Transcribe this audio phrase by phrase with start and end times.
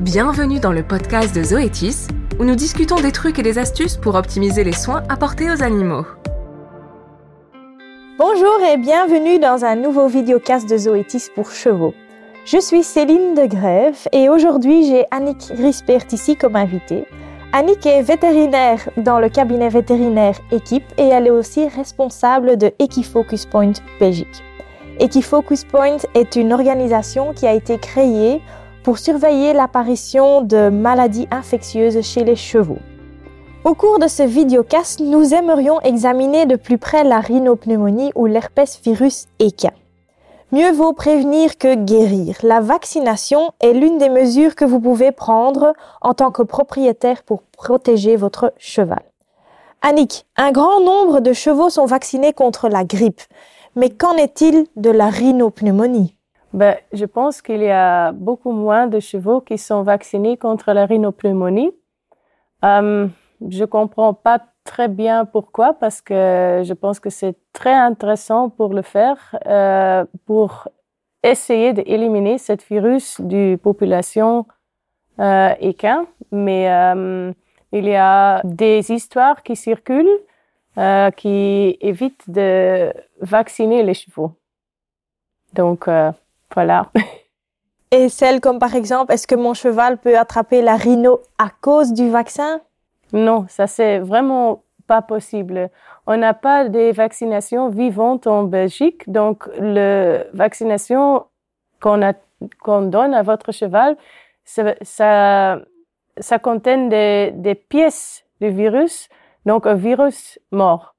[0.00, 4.14] Bienvenue dans le podcast de Zoétis, où nous discutons des trucs et des astuces pour
[4.14, 6.06] optimiser les soins apportés aux animaux.
[8.18, 11.92] Bonjour et bienvenue dans un nouveau vidéocast de Zoétis pour chevaux.
[12.46, 17.04] Je suis Céline de Grève et aujourd'hui j'ai Annick Rispert ici comme invitée.
[17.52, 23.44] Annick est vétérinaire dans le cabinet vétérinaire Équipe et elle est aussi responsable de Equifocus
[23.44, 24.42] Point Belgique.
[24.98, 28.40] Equifocus Point est une organisation qui a été créée
[28.82, 32.78] pour surveiller l'apparition de maladies infectieuses chez les chevaux.
[33.64, 38.80] Au cours de ce vidéocast, nous aimerions examiner de plus près la rhinopneumonie ou l'herpès
[38.82, 39.72] virus ECA.
[40.52, 42.36] Mieux vaut prévenir que guérir.
[42.42, 47.42] La vaccination est l'une des mesures que vous pouvez prendre en tant que propriétaire pour
[47.42, 49.02] protéger votre cheval.
[49.82, 53.22] Annick, un grand nombre de chevaux sont vaccinés contre la grippe.
[53.76, 56.16] Mais qu'en est-il de la rhinopneumonie?
[56.52, 60.86] Ben, je pense qu'il y a beaucoup moins de chevaux qui sont vaccinés contre la
[60.86, 61.72] rhinopneumonie.
[62.64, 63.08] Euh,
[63.48, 68.74] je comprends pas très bien pourquoi, parce que je pense que c'est très intéressant pour
[68.74, 70.68] le faire, euh, pour
[71.22, 74.46] essayer d'éliminer cette virus du population
[75.18, 75.54] euh.
[76.32, 77.32] Mais euh,
[77.72, 80.20] il y a des histoires qui circulent
[81.16, 84.32] qui évitent de vacciner les chevaux.
[85.52, 85.88] Donc,
[86.54, 86.86] voilà.
[87.92, 91.92] Et celles comme par exemple, est-ce que mon cheval peut attraper la rhino à cause
[91.92, 92.60] du vaccin?
[93.12, 95.70] Non, ça c'est vraiment pas possible.
[96.06, 101.26] On n'a pas de vaccination vivantes en Belgique, donc la vaccination
[101.80, 102.00] qu'on
[102.62, 103.96] qu'on donne à votre cheval,
[104.44, 105.60] ça, ça,
[106.18, 109.08] ça contient des, des pièces du virus,
[109.46, 110.94] donc un virus mort.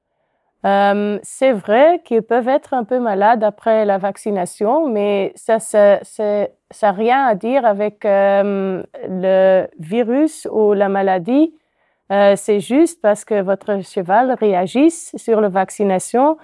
[0.66, 6.92] Euh, c'est vrai qu'ils peuvent être un peu malades après la vaccination, mais ça, n'a
[6.92, 11.56] rien à dire avec euh, le virus ou la maladie.
[12.12, 16.38] Euh, c'est juste parce que votre cheval réagisse sur la vaccination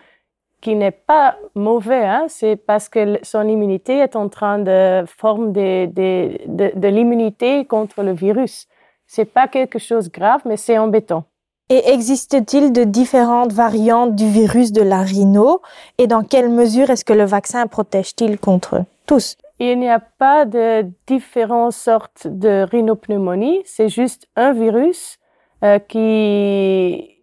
[0.62, 2.26] qui n'est pas mauvais, hein?
[2.30, 8.02] c'est parce que son immunité est en train de former de, de, de l'immunité contre
[8.02, 8.68] le virus.
[9.06, 11.26] C'est pas quelque chose de grave, mais c'est embêtant.
[11.70, 15.62] Et existe-t-il de différentes variantes du virus de la rhino?
[15.98, 19.36] Et dans quelle mesure est-ce que le vaccin protège-t-il contre tous?
[19.60, 25.18] Il n'y a pas de différentes sortes de rhinopneumonie, c'est juste un virus
[25.64, 27.18] euh, qui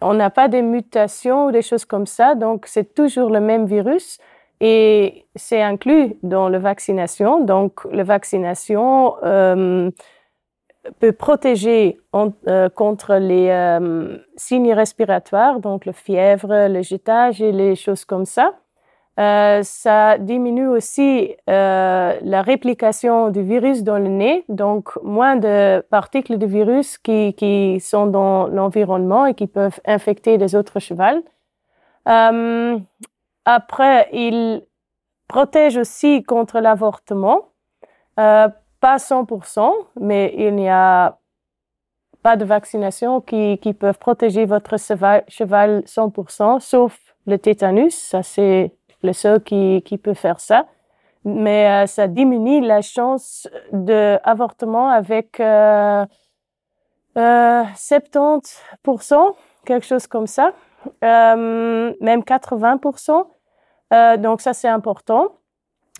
[0.00, 3.66] on n'a pas des mutations ou des choses comme ça, donc c'est toujours le même
[3.66, 4.18] virus
[4.60, 7.44] et c'est inclus dans la vaccination.
[7.44, 9.90] Donc la vaccination euh,
[10.98, 17.76] peut protéger euh, contre les euh, signes respiratoires, donc la fièvre, le jetage et les
[17.76, 18.54] choses comme ça.
[19.18, 26.38] Euh, ça diminue aussi la réplication du virus dans le nez, donc moins de particules
[26.38, 31.22] de virus qui, qui sont dans l'environnement et qui peuvent infecter les autres chevaux.
[32.08, 32.78] Euh,
[33.44, 34.62] après, il
[35.28, 37.48] protège aussi contre l'avortement.
[38.86, 41.18] Euh, pas 100%, mais il n'y a
[42.22, 47.94] pas de vaccination qui, qui peuvent protéger votre cheval, cheval 100%, sauf le tétanus.
[47.94, 50.66] Ça, c'est le seul qui, qui peut faire ça.
[51.24, 56.06] Mais euh, ça diminue la chance d'avortement avec euh,
[57.18, 60.52] euh, 70%, quelque chose comme ça,
[61.02, 63.26] euh, même 80%.
[63.92, 65.32] Euh, donc ça, c'est important.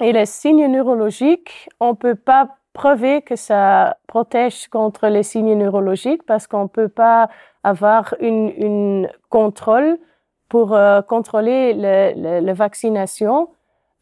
[0.00, 6.24] Et les signes neurologiques, on peut pas prouver que ça protège contre les signes neurologiques
[6.26, 7.28] parce qu'on peut pas
[7.64, 9.98] avoir une, une contrôle
[10.50, 13.48] pour euh, contrôler la vaccination.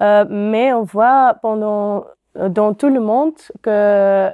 [0.03, 4.31] Euh, mais on voit pendant, dans tout le monde que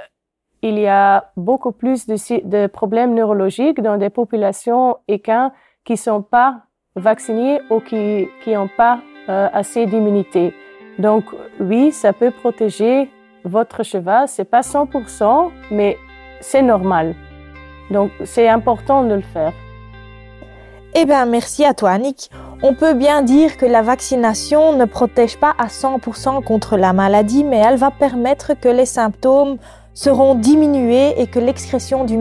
[0.63, 5.53] il y a beaucoup plus de, problèmes neurologiques dans des populations équins
[5.85, 6.63] qui sont pas
[6.97, 10.55] vaccinés ou qui qui ont pas euh, assez d'immunité.
[10.99, 11.25] Donc
[11.61, 13.11] oui, ça peut protéger
[13.45, 14.29] votre cheval.
[14.29, 15.97] C'est pas 100%, mais
[16.41, 17.15] c'est normal.
[17.91, 19.53] Donc c'est important de le faire.
[20.95, 22.31] Eh bien, merci à toi, Annick.
[22.63, 27.45] On peut bien dire que la vaccination ne protège pas à 100% contre la maladie,
[27.45, 29.57] mais elle va permettre que les symptômes
[29.95, 32.19] seront diminués et que l'excrétion du,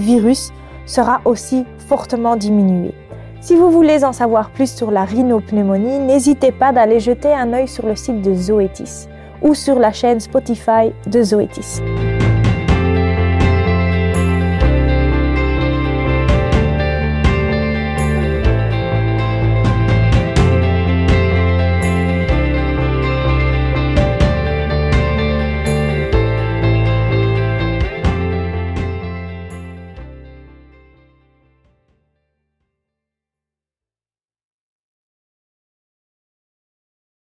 [0.00, 0.52] virus
[0.86, 2.94] sera aussi fortement diminuée.
[3.40, 7.66] Si vous voulez en savoir plus sur la rhinopneumonie, n'hésitez pas d'aller jeter un œil
[7.66, 9.08] sur le site de Zoetis
[9.42, 11.80] ou sur la chaîne Spotify de Zoetis.